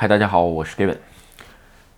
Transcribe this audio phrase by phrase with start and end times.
[0.00, 0.98] 嗨，大家好，我是 David。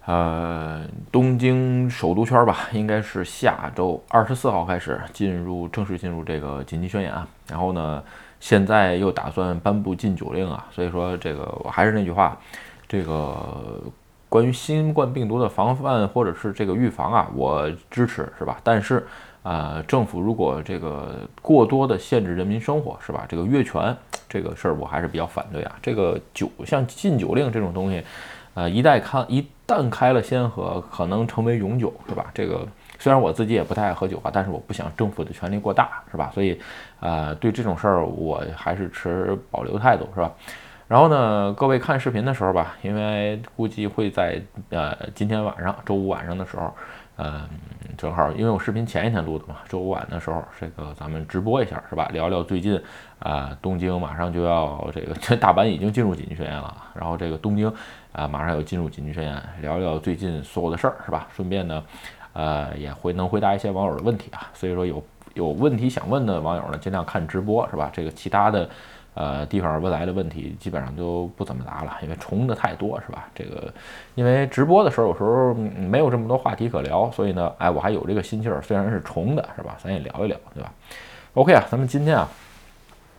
[0.06, 7.28] 呃，东京首都圈吧，应该是下周二十四号开始进入正式进入这个紧急宣言啊。
[7.46, 8.02] 然后呢，
[8.40, 10.66] 现在又打算颁布禁酒令啊。
[10.70, 12.38] 所以说，这个我还是那句话，
[12.88, 13.78] 这个
[14.30, 18.56] 关于新冠病毒的防范或者是这个预防啊，我支持是吧？
[18.64, 19.06] 但是。
[19.42, 23.24] 啊，政府如果这个过多的限制人民生活，是吧？
[23.26, 23.96] 这个越权
[24.28, 25.74] 这个事儿，我还是比较反对啊。
[25.80, 28.04] 这个酒像禁酒令这种东西，
[28.52, 32.26] 呃，一旦开一旦开了先河，可能成为永久，是吧？
[32.34, 32.68] 这个
[32.98, 36.30] 虽然我自己也不太爱喝酒啊，但是我不想政府的权力过大，是吧？
[36.34, 36.60] 所以，
[37.00, 40.30] 呃，对这种事儿我还是持保留态度，是吧？
[40.90, 46.74] 然后呢，各位看视频的时候吧，因为估计会在呃今天晚上周五晚上的时候。
[47.22, 47.46] 嗯，
[47.98, 52.08] 正好，因为我视频前一天录的嘛，周五晚的时候，这个咱们直播一下，是吧？
[52.14, 52.80] 聊聊最近
[53.18, 57.70] 啊，东京马上就要这个，这大阪已经进入紧急宣言了，然后这个东京
[58.12, 61.28] 啊，马上要进入紧急宣言，聊聊最近所有的事儿，是吧？
[61.36, 61.84] 顺便呢，
[62.32, 64.48] 呃，也会能回答一些网友的问题啊。
[64.54, 65.04] 所以说有
[65.34, 67.90] 有问题想问的网友呢，尽量看直播，是吧？
[67.92, 68.66] 这个其他的。
[69.14, 73.28] 呃，地方未来的问题基本上就不怎么答了，因为重的太多，是吧？
[73.34, 73.72] 这个，
[74.14, 79.76] 因为直播的时候有时候没有这么多话题可聊，所以呢，哎，我还有这个心气儿，虽然是重的，是吧？
[79.82, 80.72] 咱也聊一聊，对吧
[81.34, 82.28] ？OK 啊，咱们今天啊，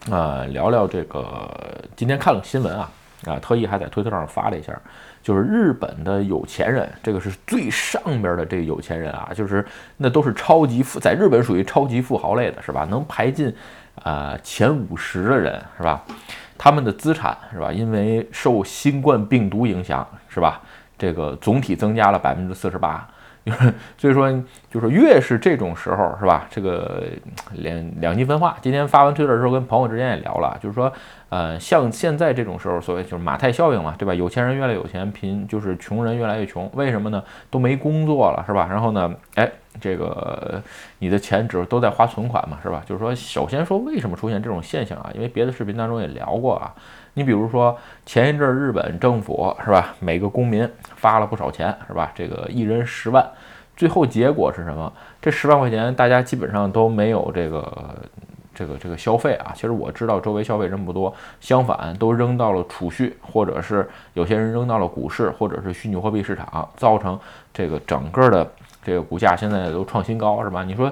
[0.09, 1.50] 啊，聊聊这个，
[1.95, 2.89] 今天看了新闻啊，
[3.25, 4.73] 啊，特意还在推特上发了一下，
[5.22, 9.64] 就是日本的有钱人，这个是最上边的这有钱人啊，就是
[9.97, 12.88] 那都是超级富，在日本属于超级富豪类的，是吧？
[12.89, 13.53] 能排进。
[14.03, 16.03] 啊，前五十的人是吧？
[16.58, 17.72] 他们的资产是吧？
[17.72, 20.61] 因为受新冠病毒影响是吧？
[20.97, 23.08] 这个总体增加了百分之四十八。
[23.97, 24.31] 所以说，
[24.69, 26.45] 就是越是这种时候，是吧？
[26.52, 27.03] 这个
[27.53, 28.56] 两两极分化。
[28.62, 30.94] 今天发完推特之后，跟朋友之间也聊了，就是说，
[31.30, 34.14] 呃，像现在这种时候，所谓就是马太效应嘛，对吧？
[34.14, 36.69] 有钱人越来越有钱，贫就是穷人越来越穷。
[36.75, 37.23] 为什么呢？
[37.50, 38.67] 都没工作了，是吧？
[38.69, 40.62] 然后呢，哎，这个
[41.00, 42.84] 你的钱只都在花存款嘛，是吧？
[42.85, 45.09] 就是说，首先说为什么出现这种现象啊？
[45.16, 46.73] 因为别的视频当中也聊过啊。
[47.13, 52.12] 你比如说前一阵日本政府是吧，每个公民发了不少钱是吧？
[52.16, 53.25] 这个一人十万，
[53.75, 54.91] 最后结果是什么？
[55.22, 57.95] 这十万块钱大家基本上都没有这个
[58.56, 59.51] 这个这个消费啊。
[59.53, 67.19] 其实我知道周围消费人不多，相反都扔到了储蓄，或者是有些人扔到了股市，或者是虚拟货币市场，造成
[67.53, 68.50] 这个整个的
[68.84, 70.64] 这个股价现在都创新高是吧？
[70.64, 70.92] 你说？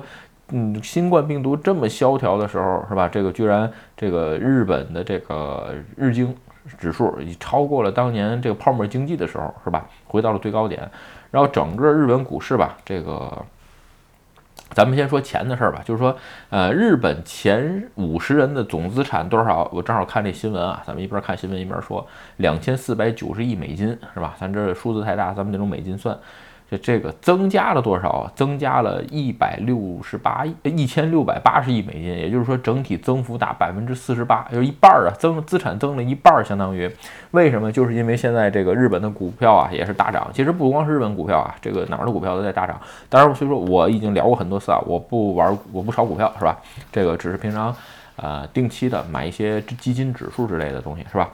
[0.52, 3.08] 嗯，新冠病毒这么萧条的时候，是吧？
[3.08, 6.36] 这个居然这个日本的这个日经
[6.80, 9.86] 指数已超过了当年这个泡沫经济的时候，是吧？
[10.08, 10.90] 回到了最高点。
[11.30, 13.46] 然后整个日本股市吧，这个
[14.72, 16.18] 咱们先说钱的事儿吧，就是说，
[16.50, 19.70] 呃，日本前五十人的总资产多少？
[19.72, 22.04] 我正好看这新闻啊，咱们一边看新闻一边说，
[22.38, 24.34] 两千四百九十亿美金，是吧？
[24.40, 26.18] 咱这数字太大，咱们得用美金算。
[26.70, 28.32] 这这个增加了多少啊？
[28.36, 36.90] 增加了一百六十八亿，一千六百八十亿美金，也就是说整体增幅达百分之四十八，就是一半儿啊，增资产增了一半儿，相当于
[37.32, 37.72] 为什么？
[37.72, 40.30] 就是因为现在这个日本的股票啊也是大涨。
[40.34, 42.80] 其实不光是日本股票啊，这个哪儿的股票都在大涨。
[43.10, 46.58] 当然，所以说我已经聊过很多次啊，我不玩，我不炒股票，是吧？
[46.92, 47.76] 这个只是平常
[48.16, 51.30] 呃定期的买一些基金指数之类的东西，是吧？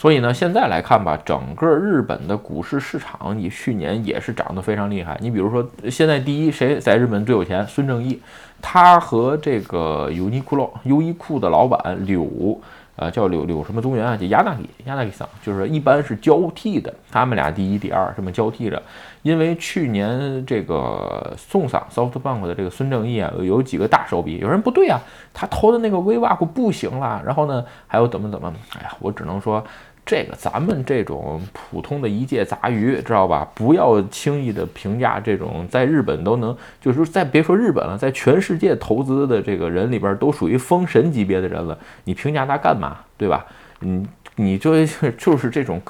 [0.00, 5.14] 所以呢，现在来看吧，整个日本的股市市场，你去年也是涨得非常厉害。
[5.20, 7.66] 你比如说，现在第一谁在日本最有钱？
[7.66, 8.18] 孙正义，
[8.62, 12.58] 他和这个优衣库、优衣库的老板柳。
[12.96, 14.14] 呃，叫柳柳什么宗元啊？
[14.14, 18.82] 叫亚纳里亚纳里桑，就是一般是交替的，他们俩第一、第二这么交替着。
[19.22, 25.00] 因为去年这个送上 SoftBank 的这个孙正义啊，有几个大手笔，有人不对啊，
[25.32, 29.64] 他投的那个 VWAP 不行了，然后呢，还有怎么怎么，哎呀，我只能说。
[30.04, 33.48] 这个咱们这种普通的一介杂鱼，知道吧？
[33.54, 41.78] 不要轻易的评价这种在日本都能，就是再别说日本了，在全世界投资的这个人里边都属于封神级别的人了。
[42.04, 42.96] 你评价他干嘛？
[43.16, 43.46] 对吧？
[43.80, 44.06] 你
[44.36, 44.84] 你就
[45.16, 45.80] 就是这种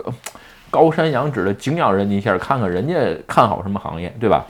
[0.71, 2.95] 高山仰止的敬仰人家一下，看看人家
[3.27, 4.45] 看好什么行业，对吧？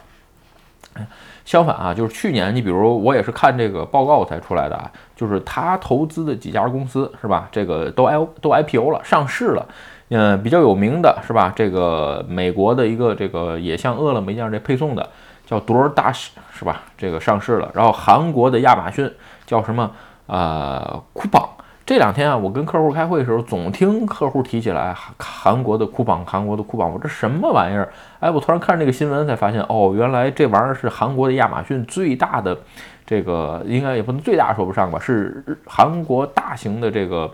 [1.44, 7.48] 相反啊，就是去年，你比如我也是看这个报告才出来的啊，就是他投资的几家公司是吧？
[7.50, 9.66] 这个都 I 都 IPO 了，上市了。
[10.10, 11.52] 嗯，比较有名的是吧？
[11.54, 15.08] 这个美国的一个这个也像饿了么一样这配送的，
[15.46, 16.82] 叫 DoorDash 是吧？
[16.98, 17.70] 这个上市了。
[17.74, 19.10] 然后韩国的亚马逊
[19.46, 19.90] 叫什么？
[20.26, 21.48] 呃，酷榜。
[21.90, 27.92] 这两天啊，我跟客户开会的时候，总听客户提起来韩国的酷榜，韩国的酷榜，我这什么玩意儿？
[28.20, 32.56] 哎，我突然看这个新闻才发现，哦，原来这玩意儿是韩国的亚马逊最大的，
[33.04, 37.28] 这个应该也不能最大说不上吧，是韩国大型的这个，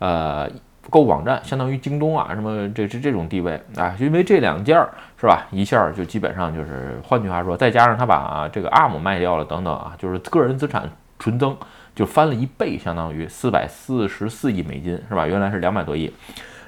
[0.00, 0.50] 呃，
[0.90, 4.90] 购物网站，相当于京东啊什么这这这种地位啊，因为这两件儿
[5.20, 10.90] 是吧，一下就基本上就是，换句话说，再加上他把这个 ARM 卖掉了等等啊，就是个人资产
[11.20, 11.56] 纯增
[12.00, 15.26] 就翻了一倍，相当于四百四十四亿美金是吧？
[15.26, 16.10] 原来是两百多亿。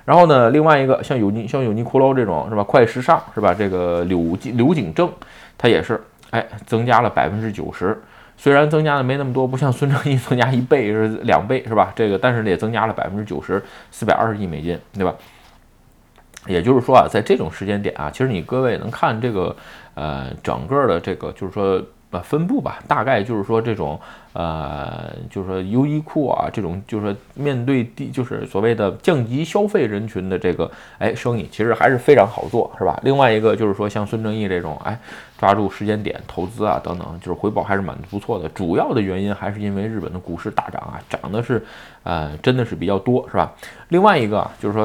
[0.05, 2.63] 然后呢，另外一个像有尼像有尼骷髅这种是吧？
[2.63, 3.55] 快时尚是吧？
[3.55, 5.11] 这个柳景柳景正，
[5.57, 5.99] 它也是
[6.29, 7.99] 哎增加了百分之九十。
[8.37, 11.91] 虽然增加的没那么多，不像孙正义增加一倍是两倍是吧？
[11.97, 15.15] 这个但是也增加了百分之九十，四百二十亿美金，对吧？
[16.47, 19.57] 也就是说啊，在这种时间点啊，其实你各位能看这个
[19.95, 21.83] 呃整个的这个就是说。
[22.13, 23.99] 呃，分布吧，大概就是说这种，
[24.35, 33.01] 呃，就是说优衣库啊，这种就是说面对低，就是所谓的降级消费人群的这个，哎，生意其实还是非常好做，是吧？
[33.03, 34.99] 另外一个就是说像孙正义这种，哎，
[35.39, 38.47] 抓住时间点投资啊，等等，就是回报还是蛮不错的。
[38.51, 41.65] 主要的原因还是因为日本的股市大涨啊，涨的是，
[42.03, 43.51] 呃，真的是比较多，是吧？
[43.89, 44.85] 另外一个就是说，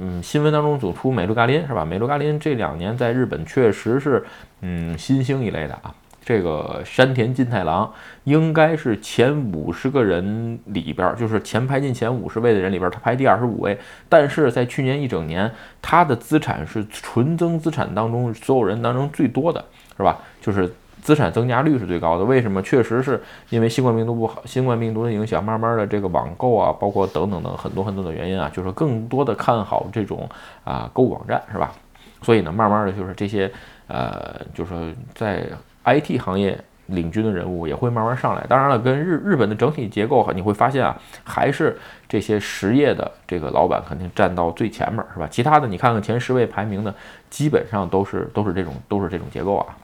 [0.00, 1.84] 嗯，新闻当中走出美露嘎林，是吧？
[1.84, 4.24] 美露嘎林这两年在日本确实是，
[4.62, 5.94] 嗯，新兴一类的啊。
[6.24, 7.92] 这个山田金太郎
[8.24, 13.76] 应该是前五十个人里边，就是前排进前五十位的人里边，他排第二十五位。
[14.08, 15.50] 但是在去年一整年，
[15.82, 19.64] 他的资产是纯增资产当中所有人当中最多的，
[19.96, 20.20] 是吧？
[20.40, 22.24] 就是资产增加率是最高的。
[22.24, 22.62] 为什么？
[22.62, 23.20] 确实是
[23.50, 30.28] 因为新冠病毒不好，新冠病毒的影响，慢慢的这个网购啊，包括等等等很多很多的原因啊，就是更多的看好这种
[30.62, 31.72] 啊购物网站，是吧？
[32.22, 33.50] 所以呢，慢慢的就是这些
[33.88, 34.80] 呃，就是说
[35.14, 35.44] 在。
[35.84, 38.44] IT 行业领军的人物也会慢慢上来。
[38.48, 45.26] 当然了，跟日日本的整体结构，你会发现啊，还是这些实业的这个老板肯定站到最前面，是吧？
[45.30, 46.94] 其他的你看看前十位排名的，
[47.30, 49.76] 基本上都是都是这种都是这种结构啊。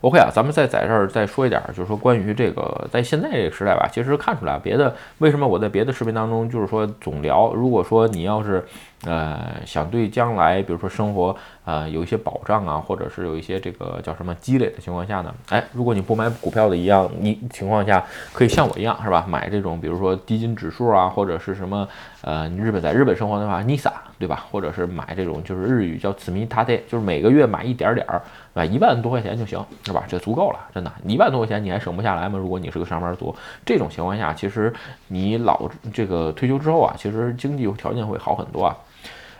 [0.00, 8.64] OK 啊，咱们再在这儿再说一点，就是说关于这个在现在这个时代吧，其实看出来别的为什么我在别的视频当中就是说总聊，如果说你要是。
[9.04, 11.32] 呃，想对将来，比如说生活，
[11.64, 15.32] 呃，有一些保障啊，或者是有一些这个叫什么积累的情况下呢？
[15.50, 19.24] 哎，如果你不买股票的一样，你情况下可以像我一样，是吧？
[19.28, 21.86] 买这种，比如说基金指数啊，或者是什么，
[22.22, 24.44] 呃，你日本在日本生活的话，NISA，对吧？
[24.50, 28.20] 或者是买这种，就是日语叫此米他得，就是每个月买一点点儿，
[28.52, 30.04] 买一万多块钱就行，是吧？
[30.06, 32.38] 这足够了，真的，一万多块钱你还省不下来吗？
[32.38, 34.72] 如果你是个上班族，这种情况下，其实
[35.08, 38.76] 你老这个退休之后啊，其实经济条件会好很多啊。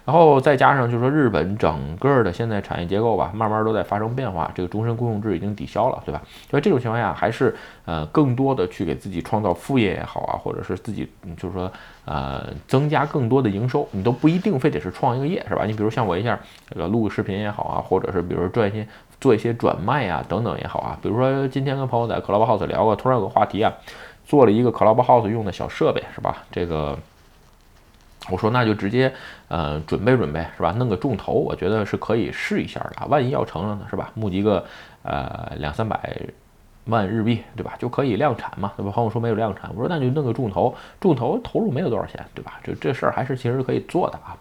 [0.08, 4.50] 然后再加上，就是说日本整个的现在产业结构吧，慢慢都在发生变化。
[4.54, 6.22] 这个终身雇佣制已经抵消了，对吧？
[6.50, 11.06] 所以这种情况下，还是呃更多的去给自己创造副业也好啊，或者是自己
[11.36, 11.70] 就是说
[12.06, 15.66] 呃增加更多的营收，你都不一定非得是创一个业，是吧？
[15.66, 16.40] 你比如像我一下
[16.70, 18.88] 这个录个视频也好啊，或者是比如赚一些
[19.20, 20.98] 做一些转卖啊等等也好啊。
[21.02, 23.70] 比如说今天跟朋友在 Clubhouse 聊过，突然有个话题啊，
[24.24, 26.38] 做了一个 Clubhouse 用的小设备，是吧？
[26.50, 26.98] 这个。
[28.30, 29.12] 我说那就直接，
[29.48, 30.72] 呃，准备准备是吧？
[30.72, 33.06] 弄个重头，我觉得是可以试一下的。
[33.06, 34.10] 万一要成了呢，是吧？
[34.14, 34.64] 募集个
[35.02, 36.16] 呃两三百
[36.86, 37.74] 万日币，对吧？
[37.78, 38.90] 就可以量产嘛，对吧？
[38.90, 42.60] 朋友说没有量产，我说那就弄个重头，重头投入没有多少钱，对吧？
[42.62, 44.36] 这这事儿还是其实可以做的啊。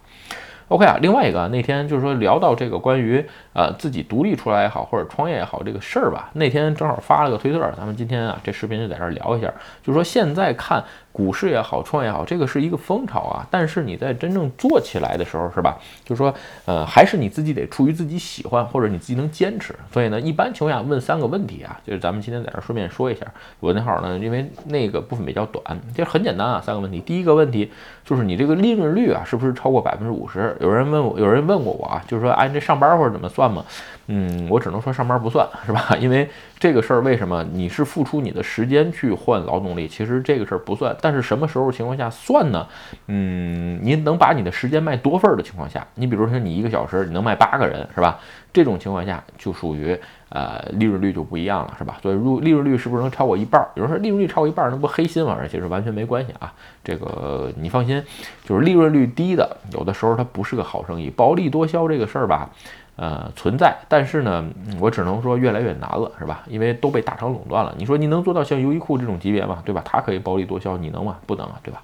[0.69, 3.23] OK 啊，另外一个那天就是说聊到这个关于
[3.53, 6.29] 呃自己独立出来也好，或者创业也好这个事儿吧。
[6.33, 9.47] 那天正好发了个推特，咱们今天啊这视频就在这儿聊一下，
[9.81, 10.83] 就是说现在看。
[11.17, 13.43] 股市也好，创业也好，这个是一个风潮啊。
[13.49, 15.75] 但是你在真正做起来的时候，是吧？
[16.05, 16.31] 就是说，
[16.65, 19.73] 呃，还是你自己得出于自己喜欢，或者你自己能坚持。
[19.91, 23.25] 所以呢，一般情况下问三个问题啊，就是咱们今天在这顺便说一下。
[23.59, 26.99] 我那号呢，因为那个部分比较短，其实很简单啊，三个问题。
[26.99, 27.71] 第一个问题
[28.05, 30.55] 就是你这个利润率啊，是不是超过百分之五十？
[30.59, 33.63] 有人问我，有人问过我啊，就是说，哎，这上班或者怎么算嘛？
[34.07, 35.95] 嗯，我只能说上班不算，是吧？
[35.99, 40.95] 因为这个事儿为什么你是付出你的时间去换劳动力，其实这个事儿不算。
[41.01, 42.65] 但是什么时候情况下算呢？
[43.07, 48.19] 嗯，您能把你的时间卖多份儿的情况下，你比如说你一个小时你能卖八个人，是吧？
[48.53, 49.95] 这种情况下就属于
[50.29, 51.97] 呃利润率就不一样了，是吧？
[52.01, 53.61] 所以入利润率是不是能超过一半？
[53.75, 55.35] 有人说利润率超过一半，那不黑心吗？
[55.37, 56.51] 而且是完全没关系啊。
[56.81, 58.01] 这个你放心，
[58.45, 62.49] 就是利润率低的，有的时候它不是个好生意，薄利多销这个事儿吧。
[62.97, 64.43] 呃，存在，但是呢，
[64.79, 66.43] 我只能说越来越难了，是吧？
[66.47, 67.73] 因为都被大厂垄断了。
[67.77, 69.61] 你说你能做到像优衣库这种级别吗？
[69.63, 69.83] 对吧？
[69.85, 71.17] 它可以薄利多销，你能吗？
[71.27, 71.83] 不能啊，对吧？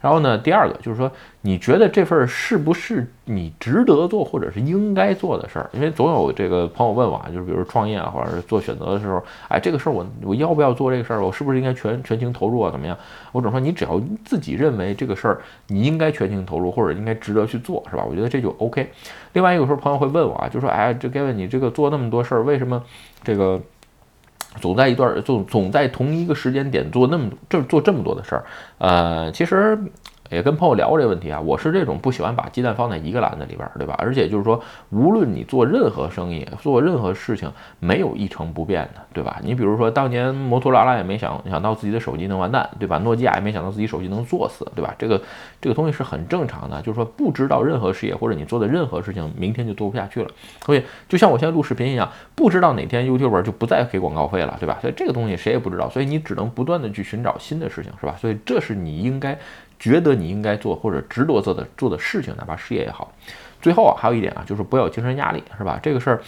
[0.00, 5.68] 然后呢，第二个就是说，你觉得这份是不是你值得做或者是应该做的事儿？
[5.72, 11.24] 因为总有这个朋友问我啊，就是比如创业啊，或者是做选择的时候，哎，这个事儿我我要不要做这个事儿？
[11.24, 12.70] 我是不是应该全全情投入啊？
[12.70, 12.96] 怎么样？
[13.32, 18.04] 我只说，你只要自己认为这个事儿你应该全情投入，或者应该值得去做，是吧？
[18.08, 18.88] 我觉得这就 OK。
[19.32, 22.82] 另外，有时候朋友会问我啊，就说，哎，这 Gavin，你这个做那么多事儿，为什么
[23.24, 23.60] 这个？
[24.60, 28.44] 总在一段总总在同一个时间点做那么这做这么多的事儿，
[28.78, 29.78] 呃，其实
[30.30, 33.94] 也跟朋友聊过这个问题啊，我是这种不喜欢把鸡蛋放在一个篮子里边，对吧？
[33.98, 39.40] 而且就是说，无论你做任何生意，做任何事情，没有一成不变的，对吧？
[39.42, 42.98] 你比如说，当年摩托罗拉也没想想到自己的手机能完蛋，对吧？
[42.98, 44.94] 诺基亚也没想到自己手机能作死，对吧？
[44.98, 45.20] 这个
[45.60, 50.28] 这个东西是很正常的，就是说不知道任何事业或者你做的任何事情，明天就做不下去了。
[50.64, 54.78] 所以就像我现在录视频一样，不知道哪天 YouTube 就不再给广告费了，对吧？
[54.80, 58.14] 所以这个东西谁也不知道，所以你只能不断的去寻找新的事情，是吧？
[58.20, 59.38] 所以这是你应该。
[59.78, 63.12] 觉得你应该做或者值得做的做的事情，哪怕事业也好。
[63.60, 65.78] 最后啊，还有一点啊，就是不要有精神压力，是吧？
[65.82, 66.20] 这个事儿。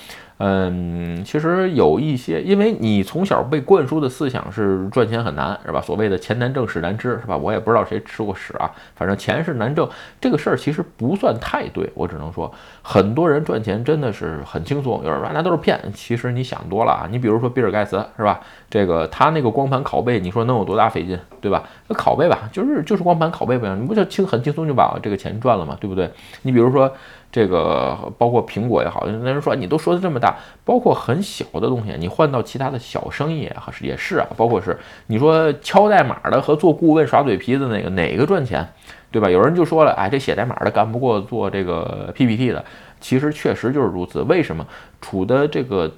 [0.42, 5.82] 嗯，其实有一些，因为你从小被灌输的思想是赚钱很难，是吧？
[5.82, 7.36] 所谓的钱难挣，屎难吃，是吧？
[7.36, 9.86] 我也不知道谁吃过屎啊，反正钱是难挣。
[10.18, 15.04] 这个事儿其实不算太对，我只能说，很多人赚钱真的是很轻松。
[15.04, 17.06] 有人说那都是骗，其实你想多了啊。
[17.10, 18.40] 你比如说比尔盖茨，是吧？
[18.70, 21.62] 这个他那个光盘拷贝，你说能有多大费劲，对吧？
[21.88, 25.76] 那拷贝吧，就是就是光盘拷贝呗，你不就轻很轻松就把这个钱赚了吗？
[25.78, 26.10] 对不对？
[26.40, 26.90] 你比如说。
[27.32, 38.66] 这个包括苹果也好，那人说你都说的这么大，包括很小的东西，你换到其他的小生意也是也是啊，包括是你说敲代码的和做顾问耍嘴皮子那个哪个赚钱，
[39.12, 39.30] 对吧？
[39.30, 42.64] 有人就说了，哎，这写代码的干不过做这个 PPT 的，
[43.00, 44.22] 其实确实就是如此。
[44.22, 44.66] 为什么
[45.00, 45.88] 处的这个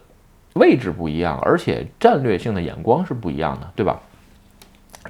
[0.55, 3.99] 位置不一样，而且战略性的眼光是不一样的，对吧？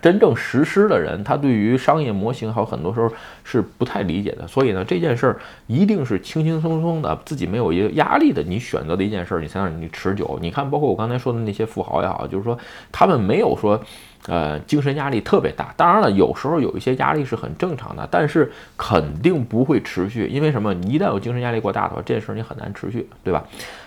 [0.01, 3.13] 真正实施的人，他对于商业模型还有很多时候
[3.45, 10.39] 是不太理解的，所以呢，这件事儿一定是轻轻松松的，自己没有一个压力的，你选择的一件事儿，你才让你持久。
[10.41, 12.59] 你看，包括我刚才说的那些富豪也好，就是说
[12.91, 13.79] 他们没有说。
[14.27, 15.75] 呃，精神压力特别大。
[15.77, 20.27] 当然了，有时候有一些压力是很正常的，但是肯定不会持续。
[20.27, 20.73] 因为什么？
[20.75, 23.43] 你一旦有精神压力过大的话，这件事你很难持续，对吧？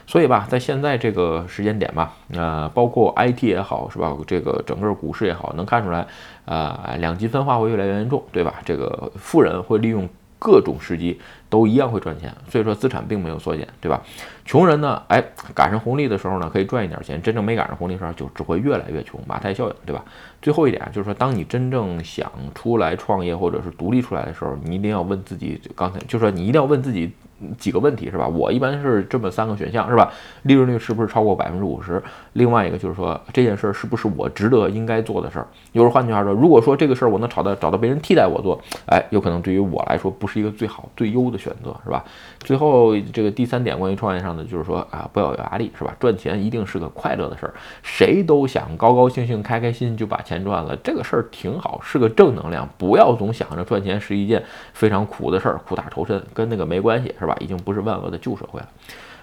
[0.07, 4.15] 所以吧，在现在这个时间点吧，呃，包括 IT 也好，是吧？
[4.27, 6.05] 这个整个股市也好，能看出来，
[6.45, 8.55] 呃，两极分化会越来越严重，对吧？
[8.65, 10.07] 这个富人会利用。
[10.37, 14.01] 各种时机都一样会赚钱，所以说资产并没有缩减，对吧？
[14.45, 15.23] 穷人呢，哎，
[15.53, 20.03] 赶上红利的时候呢，可以赚一点钱；真正没赶上红利的时候，就只会越来越穷，马太效应，对吧？
[20.41, 27.11] 最后一点就是说，当你真正想出来创业或者是独立出来的时候，你一定要问自己，刚才就是说你一定要问自己。
[27.57, 28.27] 几个问题是吧？
[28.27, 30.11] 我一般是这么三个选项是吧？
[30.43, 32.01] 利润率是不是超过百分之五十？
[32.33, 35.47] 另外一个就是说这件事儿是不是我值得应该做的事儿？
[35.73, 42.03] 有时换句话说，如果说这个事儿我能找到找到别人替代我做，哎，有可能对于我来说不是一个最好最优的选择是吧？
[42.39, 45.95] 最后这个第三点关于创业上的就是说啊，不要有压力是吧？
[45.99, 52.67] 赚钱一定是个快乐的事儿，谁都想高高兴兴开开心就把钱赚了，这个事儿挺好，是个正能量。
[52.77, 54.41] 不要总想着赚钱是一件
[54.73, 57.13] 非常苦的事儿，苦大仇深，跟那个没关系。
[57.25, 58.69] 是吧已经不是万恶的旧社会了。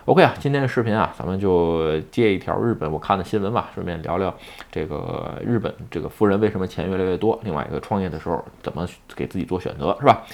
[0.07, 4.35] OK 啊，今天的视频啊，咱们就接一条日本我看的新闻吧，顺便聊聊
[4.73, 7.39] 这个日本这个富人为什么钱越来越多。
[7.45, 10.25] 另外一个创业的时候怎么给自己做选择，是吧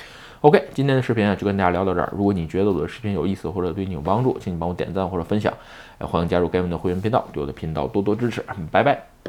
[0.40, 2.10] ？OK，今天的视频啊，就跟大家聊到这儿。
[2.16, 5.52] 如果你觉得我的视频有意思或者对你有帮助，请你帮我点赞或者分享。
[5.98, 8.42] 欢迎加入该文的会员频道，对我的频道多多支持。
[8.70, 9.28] 拜拜。